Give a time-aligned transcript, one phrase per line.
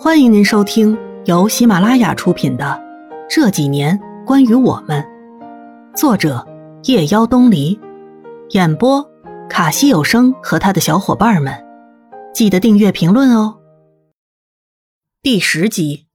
[0.00, 2.64] 欢迎您收听由喜马拉雅出品的
[3.28, 5.02] 《这几年关于我们》，
[5.96, 6.46] 作者
[6.84, 7.76] 夜妖东篱，
[8.50, 9.04] 演播
[9.50, 11.52] 卡西有声和他的小伙伴们。
[12.32, 13.58] 记得订阅、评论哦。
[15.20, 16.06] 第十集，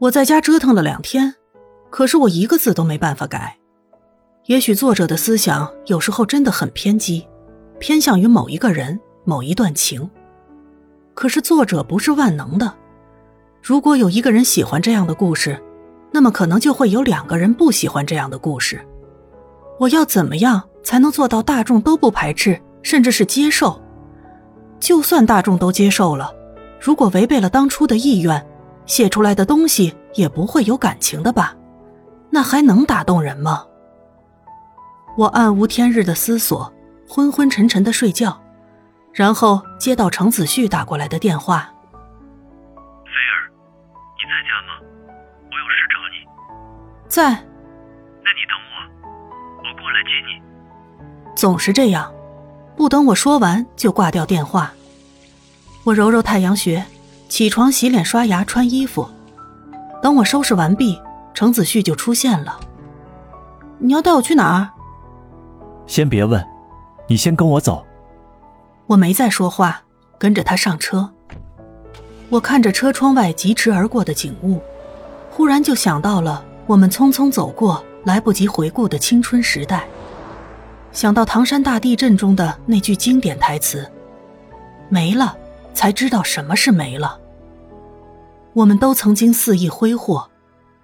[0.00, 1.36] 我在家折腾了两天，
[1.88, 3.56] 可是我一个字都没办法改。
[4.44, 7.26] 也许作者的思想有时候真的很偏激，
[7.78, 10.10] 偏向于某一个人、某一段情。
[11.14, 12.74] 可是作者不是万能的，
[13.62, 15.58] 如果有一个人喜欢这样的故事，
[16.10, 18.84] 那么可能就会有两个人不喜欢这样的故事。
[19.78, 23.80] 我要怎么样才能做到大众都不排斥，甚至是接受？
[24.78, 26.32] 就算大众都接受了，
[26.80, 28.44] 如果违背了当初的意愿，
[28.84, 31.56] 写出来的东西也不会有感情的吧？
[32.30, 33.64] 那还能打动人吗？
[35.16, 36.70] 我暗无天日的思索，
[37.08, 38.38] 昏昏沉沉的睡觉。
[39.14, 41.72] 然后接到程子旭打过来的电话。
[43.04, 43.46] 菲儿，
[44.18, 44.74] 你在家吗？
[45.50, 46.26] 我有事找你。
[47.08, 47.30] 在。
[48.24, 48.74] 那你等我，
[49.58, 50.42] 我过来接你。
[51.36, 52.12] 总是这样，
[52.76, 54.72] 不等我说完就挂掉电话。
[55.84, 56.84] 我揉揉太阳穴，
[57.28, 59.08] 起床洗脸刷牙穿衣服。
[60.02, 61.00] 等我收拾完毕，
[61.34, 62.58] 程子旭就出现了。
[63.78, 64.68] 你要带我去哪儿？
[65.86, 66.44] 先别问，
[67.06, 67.86] 你先跟我走。
[68.86, 69.82] 我没再说话，
[70.18, 71.10] 跟着他上车。
[72.28, 74.60] 我看着车窗外疾驰而过的景物，
[75.30, 79.84] 忽然就想到了我们匆匆走过、来不及回顾的青春时代，
[80.92, 83.90] 想到唐山大地震中的那句经典台词
[84.88, 85.36] ：“没了，
[85.72, 87.18] 才知道什么是没了。”
[88.52, 90.28] 我们都曾经肆意挥霍，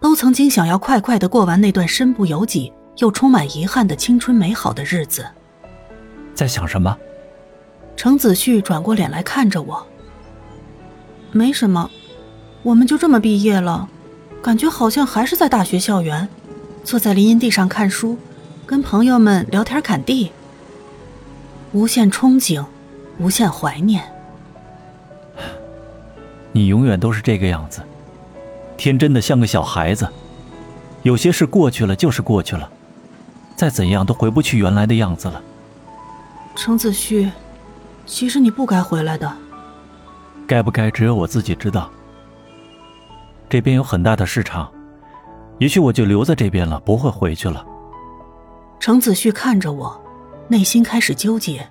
[0.00, 5.26] 都曾经想要快快的过完那段身不由己又充满遗憾的青春美好的日子。
[6.34, 6.96] 在想什么？
[7.96, 9.86] 程子旭转过脸来看着我，
[11.32, 11.90] 没什么，
[12.62, 13.88] 我们就这么毕业了，
[14.42, 16.28] 感觉好像还是在大学校园，
[16.84, 18.18] 坐在林荫地上看书，
[18.66, 20.30] 跟朋友们聊天侃地，
[21.72, 22.64] 无限憧憬，
[23.18, 24.04] 无限怀念。
[26.52, 27.80] 你永远都是这个样子，
[28.76, 30.06] 天真的像个小孩子，
[31.02, 32.70] 有些事过去了就是过去了，
[33.56, 35.42] 再怎样都回不去原来的样子了。
[36.54, 37.30] 程子旭。
[38.06, 39.30] 其实你不该回来的，
[40.46, 41.90] 该不该只有我自己知道。
[43.48, 44.72] 这边有很大的市场，
[45.58, 47.66] 也许我就留在这边了，不会回去了。
[48.78, 50.00] 程子旭看着我，
[50.48, 51.68] 内心开始纠结，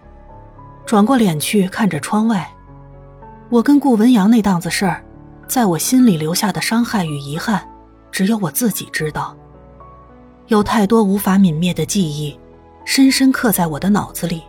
[0.85, 2.49] 转过脸去看着窗外。
[3.49, 5.03] 我跟顾文阳那档子事儿，
[5.47, 7.65] 在我心里留下的伤害与遗憾，
[8.11, 9.35] 只有我自己知道。
[10.47, 12.37] 有太多无法泯灭的记忆，
[12.85, 14.43] 深深刻在我的脑子里。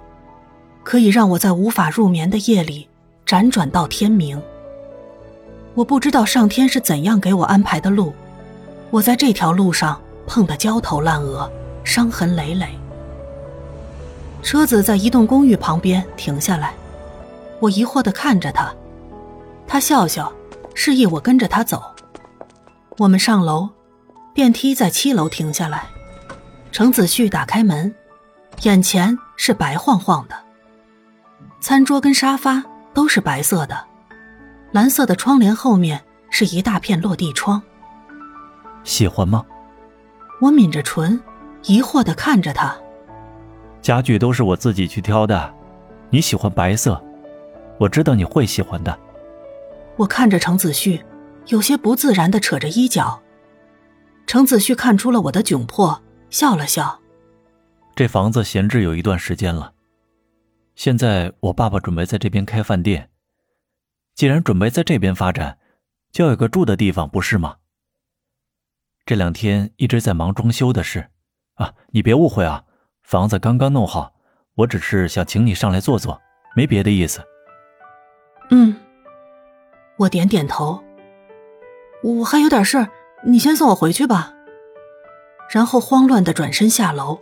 [0.86, 2.88] 可以让我在无法入眠的夜里
[3.26, 4.40] 辗转到天明。
[5.74, 8.14] 我不知道上天是怎样给我安排的路，
[8.92, 11.50] 我在这条路上碰得焦头烂额，
[11.82, 12.68] 伤痕累累。
[14.44, 16.72] 车子在一栋公寓旁边停下来，
[17.58, 18.72] 我疑惑地看着他，
[19.66, 20.32] 他笑笑，
[20.72, 21.82] 示意我跟着他走。
[22.98, 23.68] 我们上楼，
[24.32, 25.88] 电梯在七楼停下来，
[26.70, 27.92] 程子旭打开门，
[28.62, 30.45] 眼前是白晃晃的。
[31.60, 32.62] 餐桌跟沙发
[32.94, 33.86] 都是白色的，
[34.72, 37.60] 蓝色的窗帘后面是一大片落地窗。
[38.84, 39.44] 喜欢吗？
[40.40, 41.20] 我抿着唇，
[41.64, 42.76] 疑惑的看着他。
[43.82, 45.54] 家具都是我自己去挑的，
[46.10, 47.02] 你喜欢白色，
[47.78, 48.96] 我知道你会喜欢的。
[49.96, 51.02] 我看着程子旭，
[51.46, 53.20] 有些不自然的扯着衣角。
[54.26, 57.00] 程子旭看出了我的窘迫，笑了笑。
[57.94, 59.72] 这房子闲置有一段时间了。
[60.76, 63.10] 现在我爸爸准备在这边开饭店，
[64.14, 65.58] 既然准备在这边发展，
[66.12, 67.56] 就要有个住的地方，不是吗？
[69.06, 71.08] 这两天一直在忙装修的事，
[71.54, 72.64] 啊，你别误会啊，
[73.02, 74.14] 房子刚刚弄好，
[74.54, 76.20] 我只是想请你上来坐坐，
[76.54, 77.24] 没别的意思。
[78.50, 78.76] 嗯，
[79.96, 80.84] 我点点头。
[82.02, 82.86] 我还有点事
[83.24, 84.34] 你先送我回去吧。
[85.50, 87.18] 然后慌乱的转身下楼，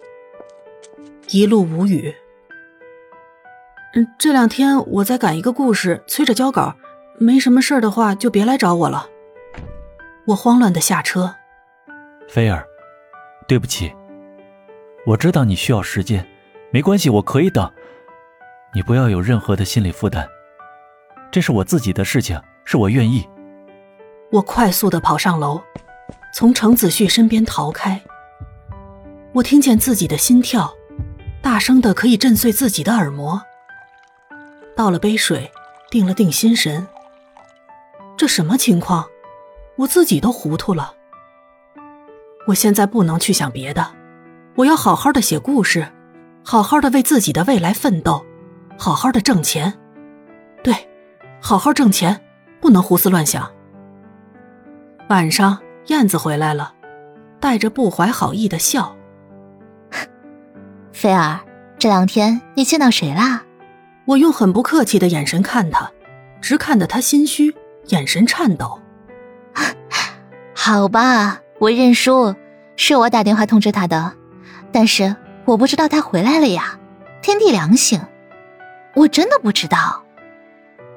[1.29, 2.13] 一路无语。
[3.97, 6.75] 嗯，这两天我在赶一个故事，催着交稿，
[7.17, 9.07] 没什么事的话就别来找我了。
[10.27, 11.33] 我慌乱的下车。
[12.29, 12.67] 菲儿，
[13.47, 13.95] 对不起，
[15.07, 16.27] 我知道你需要时间，
[16.73, 17.71] 没关系，我可以等。
[18.75, 20.27] 你不要有任何的心理负担，
[21.31, 23.25] 这是我自己的事情，是我愿意。
[24.33, 25.63] 我快速的跑上楼，
[26.35, 28.03] 从程子旭身边逃开。
[29.33, 30.75] 我听见自己的心跳，
[31.41, 33.41] 大声的可以震碎自己的耳膜。
[34.77, 35.51] 倒了杯水，
[35.91, 36.87] 定了定心神。
[38.17, 39.07] 这什么情况？
[39.77, 40.95] 我自己都糊涂了。
[42.47, 43.91] 我现在不能去想别的，
[44.55, 45.89] 我要好好的写故事，
[46.45, 48.25] 好好的为自己的未来奋斗，
[48.79, 49.75] 好好的挣钱。
[50.63, 50.89] 对，
[51.41, 52.21] 好好挣钱，
[52.61, 53.51] 不能胡思乱想。
[55.09, 56.75] 晚上，燕子回来了，
[57.41, 58.97] 带着不怀好意的笑。
[60.93, 61.41] 菲儿，
[61.79, 63.44] 这两天你见到谁啦？
[64.07, 65.91] 我用很不客气的眼神看他，
[66.41, 67.55] 直看得他心虚，
[67.87, 68.81] 眼神颤抖。
[70.55, 72.35] 好吧，我认输，
[72.77, 74.13] 是我打电话通知他的，
[74.73, 75.15] 但是
[75.45, 76.79] 我不知道他回来了呀。
[77.23, 77.99] 天地良心，
[78.95, 80.05] 我真的不知道。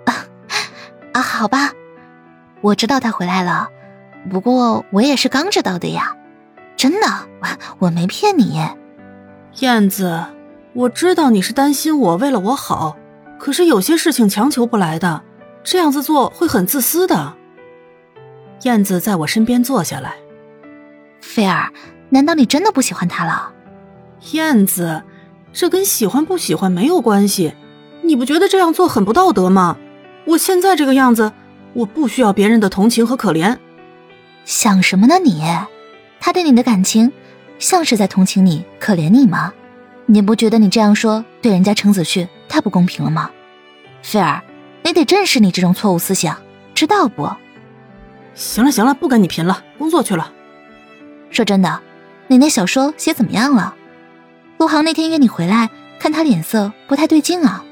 [0.03, 0.25] 啊
[1.13, 1.71] 啊，好吧，
[2.59, 3.69] 我知道他回来了，
[4.29, 6.17] 不过我也是刚知道的呀，
[6.75, 7.07] 真的，
[7.79, 8.61] 我没骗你。
[9.59, 10.25] 燕子，
[10.73, 12.96] 我知道你是担心我为了我好，
[13.39, 15.23] 可是有些事情强求不来的，
[15.63, 17.33] 这样子做会很自私的。
[18.63, 20.15] 燕子在我身边坐下来，
[21.21, 21.71] 菲儿，
[22.09, 23.53] 难道你真的不喜欢他了？
[24.31, 25.03] 燕子，
[25.53, 27.53] 这跟喜欢不喜欢没有关系，
[28.01, 29.77] 你不觉得这样做很不道德吗？
[30.25, 31.31] 我现在这个样子，
[31.73, 33.57] 我不需要别人的同情和可怜。
[34.43, 35.43] 想什么呢你？
[36.19, 37.11] 他对你的感情，
[37.59, 39.53] 像是在同情你、可怜你吗？
[40.09, 43.29] 你不觉得你这样说对人家程子旭太不公平了吗？
[44.01, 44.41] 菲儿，
[44.81, 46.37] 你得正视你这种错误思想，
[46.73, 47.29] 知道不？
[48.33, 50.31] 行了行了，不跟你贫了，工作去了。
[51.29, 51.81] 说真的，
[52.27, 53.75] 你那小说写怎么样了？
[54.57, 55.69] 陆航那天约你回来，
[55.99, 57.65] 看他脸色不太对劲啊。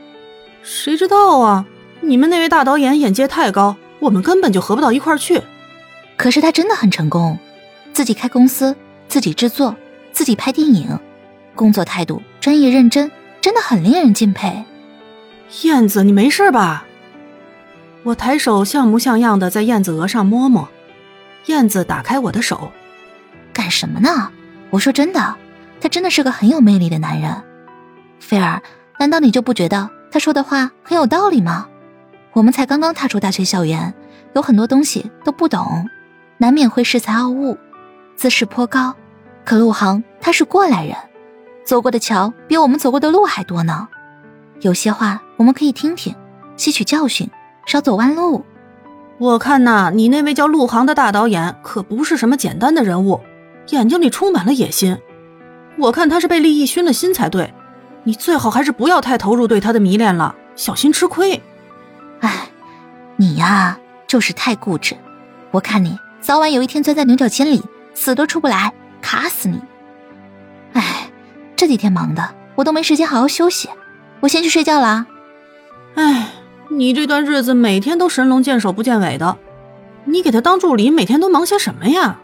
[0.62, 1.66] 谁知道啊？
[2.02, 5.42] 你们那位大导演眼界太高，我们根本就合不到一块儿去。
[6.18, 7.40] 可是他真的很成功，
[7.94, 8.76] 自己开公司，
[9.08, 9.74] 自己制作，
[10.12, 11.00] 自己拍电影，
[11.56, 13.10] 工作态度专业认真，
[13.42, 14.64] 真的很令人敬佩。
[15.64, 16.86] 燕子，你没事吧？
[18.04, 20.68] 我抬手像模像样的在燕子额上摸摸，
[21.48, 22.72] 燕子打开我的手，
[23.52, 24.30] 干什么呢？
[24.70, 25.36] 我说真的，
[25.80, 27.42] 他真的是个很有魅力的男人。
[28.20, 28.62] 菲儿，
[29.00, 31.68] 难道你就不觉得他说的话很有道理吗？
[32.34, 33.94] 我们才刚刚踏出大学校园，
[34.34, 35.90] 有很多东西都不懂，
[36.38, 37.58] 难免会恃才傲物，
[38.16, 38.94] 自视颇高。
[39.46, 40.96] 可陆航他是过来人，
[41.66, 43.88] 走过的桥比我们走过的路还多呢。
[44.62, 46.16] 有些话我们可以听听，
[46.56, 47.30] 吸取教训。
[47.66, 48.46] 少走弯路。
[49.18, 53.20] 我看呐，你那位叫陆航的大导演可不是什么简单的人物，
[53.70, 54.96] 眼睛里充满了野心。
[55.78, 57.52] 我看他是被利益熏了心才对。
[58.04, 61.42] 你最好还是不要太投入对他的迷恋了，小心吃亏。
[62.20, 62.50] 哎，
[63.16, 64.96] 你呀，就是太固执。
[65.50, 67.64] 我看你早晚有一天钻在牛角尖里，
[67.96, 68.72] 死都出不来，
[69.02, 69.60] 卡死你。
[71.56, 73.70] 这几天忙的，我都没时间好好休息。
[74.22, 75.06] 我先去睡觉了。
[75.96, 76.32] 哎。
[76.68, 79.38] 你这段日子每天都神龙见首不见尾的，
[80.04, 82.20] 你给他当助理，每天都忙些什么呀？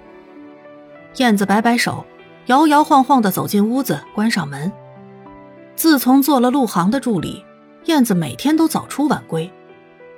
[1.17, 2.03] 燕子摆摆手，
[2.47, 4.71] 摇摇晃晃的走进屋子，关上门。
[5.75, 7.45] 自从做了陆航的助理，
[7.85, 9.49] 燕子每天都早出晚归，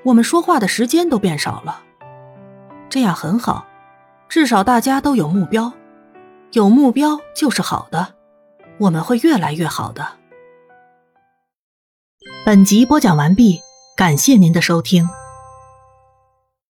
[0.03, 1.81] 我们说话的时间都变少了。
[2.89, 3.67] 这样很好，
[4.29, 5.73] 至少大家都有目标，
[6.53, 8.15] 有目标就是好的，
[8.77, 10.05] 我们会越来越好的。
[12.45, 13.59] 本集播讲完毕。
[13.95, 15.07] 感谢您的收听。